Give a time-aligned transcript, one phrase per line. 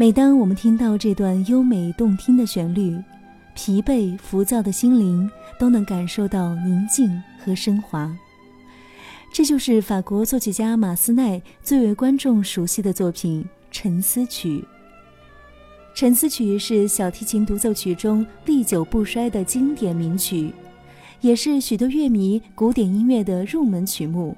[0.00, 2.96] 每当我们听到这段优美动听的旋律，
[3.56, 5.28] 疲惫浮躁的心灵
[5.58, 8.16] 都能感受到宁静和升华。
[9.32, 14.58] 这就是法国作曲家马斯奈最为观众熟悉的作品《沉思曲》。
[15.96, 20.52] 《沉思曲》是小提琴独奏曲中历久不衰的经典名曲，
[21.22, 24.36] 也是许多乐迷古典音乐的入门曲目，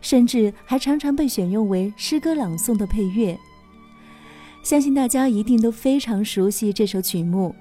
[0.00, 3.38] 甚至还常常被选用为诗歌朗诵的配乐。
[4.64, 7.54] 相信大家一定都非常熟悉这首曲目，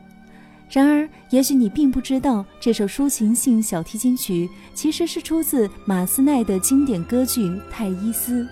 [0.69, 8.43] 然而，也许你并不知道，这首抒情性小提琴曲其实是出自马斯奈的经典歌剧《泰伊斯》。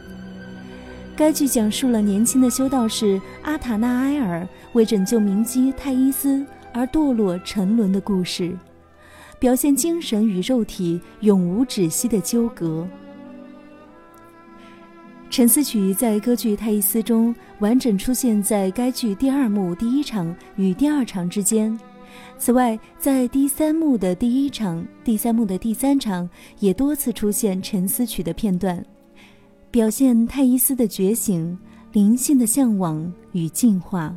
[1.15, 8.53] 该剧讲述了年轻的修道士阿塔纳埃尔为拯救名姬泰伊斯而堕落沉沦的故事，
[9.39, 12.85] 表现精神与肉体永无止息的纠葛。
[15.31, 21.79] 沉思曲在歌剧《泰伊斯》中完整出现在该剧第二幕第一场与第二场之间。
[22.37, 28.85] 此外，在第三幕的第一场、第三幕的第三场也多次出现沉思曲的片段，
[29.71, 31.57] 表现泰伊斯的觉醒、
[31.93, 34.13] 灵性的向往与进化。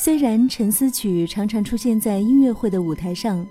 [0.00, 3.44] 虽然沉思曲常常出现在音乐会的舞台上，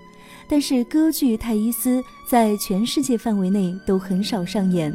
[0.47, 4.91] 但是歌剧《泰伊斯》在全世界范围内都很少上演。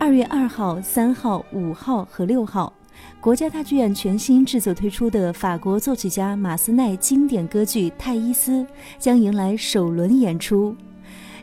[0.00, 2.72] 二月二号、三号、五号和六号，
[3.20, 8.52] 国家大剧院全新制作推出的法国作曲家马斯奈经典歌剧《泰伊斯》
[8.98, 10.76] 将迎来首轮演出。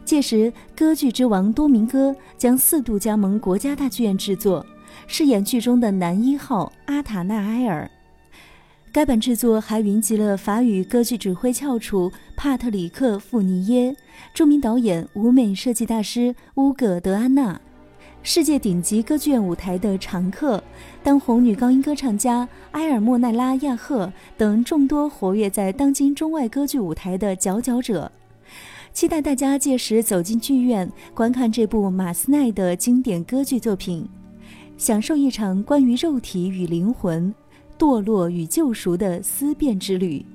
[0.03, 4.65] 届时，歌剧之王多明戈将四度加盟国家大剧院制作，
[5.07, 7.89] 饰演剧中的男一号阿塔纳埃尔。
[8.91, 13.95] 该版制作还云集了法语歌剧指挥翘楚帕特里克·富尼耶、
[14.33, 17.61] 著名导演、舞美设计大师乌戈·德安娜、
[18.23, 20.63] 世界顶级歌剧院舞台的常客，
[21.01, 28.11] 当红女高音歌唱家埃尔莫奈拉·亚赫等众多活跃在当今中外歌剧舞台的佼佼者。
[28.91, 34.07] 期待大家届时走进剧院，观看这部马斯奈的经典歌剧作品，
[34.77, 37.33] 享受一场关于肉体与灵魂、
[37.77, 40.25] 堕落与救赎的思辨之旅。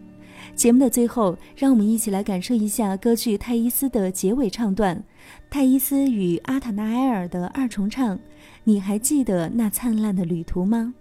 [0.54, 5.02] 节目的最后，让我们一起来感受一下歌剧《泰伊斯》的结尾唱段，
[5.50, 8.18] 泰伊斯与阿塔纳埃尔的二重唱。
[8.62, 10.94] 你还记得那灿烂的旅途吗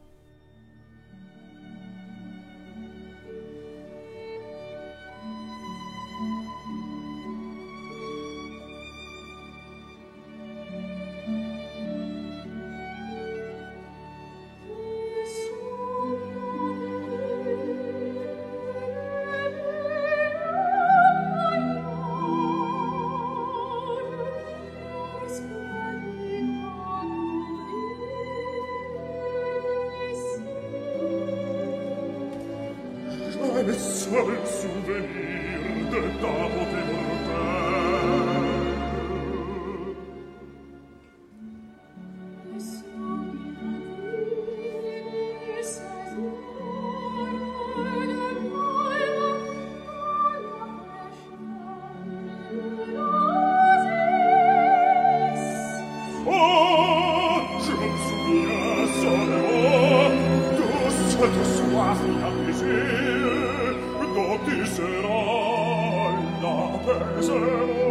[67.21, 67.82] servo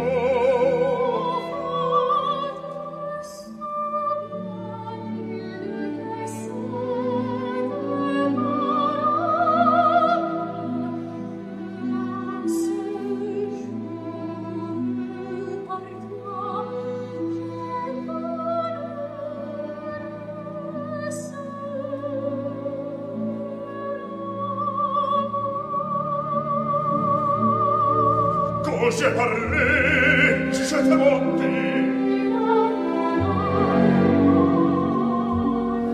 [28.99, 31.53] je parlé, je t'ai menti.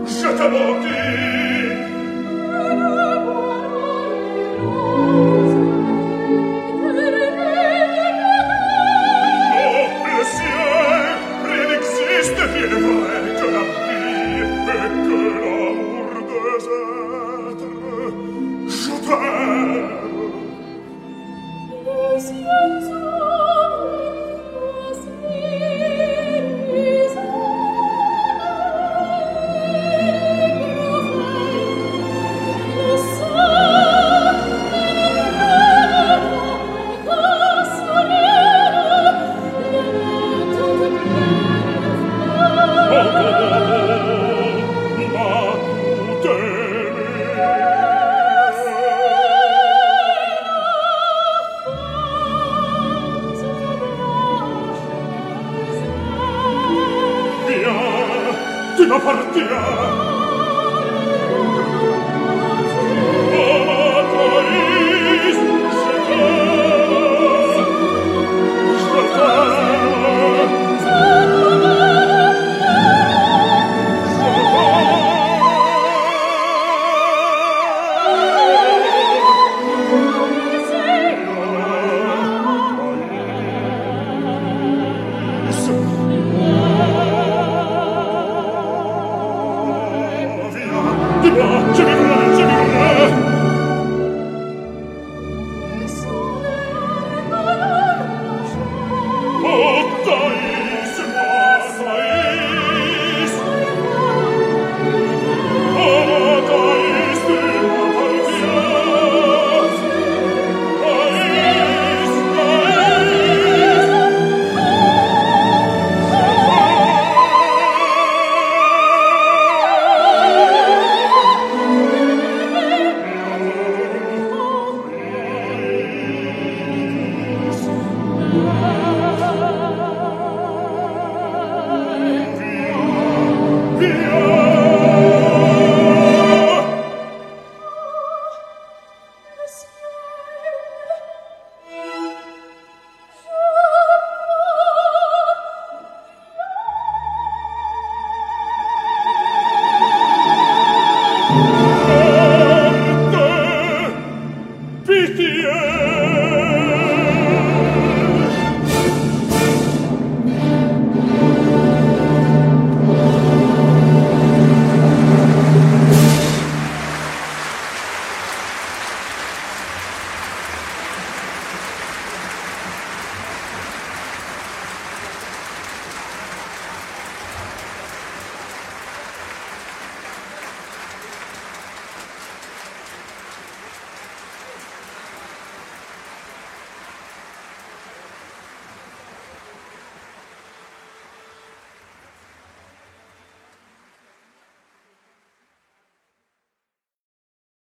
[0.06, 0.99] Je t'ai menti.
[58.88, 60.09] partita, partirà.